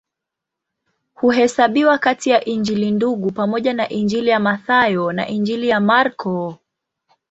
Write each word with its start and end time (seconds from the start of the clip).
Huhesabiwa 1.13 1.97
kati 1.97 2.29
ya 2.29 2.45
Injili 2.45 2.91
Ndugu 2.91 3.31
pamoja 3.31 3.73
na 3.73 3.89
Injili 3.89 4.29
ya 4.29 4.39
Mathayo 4.39 5.11
na 5.11 5.27
Injili 5.27 5.69
ya 5.69 5.79
Marko. 5.79 6.57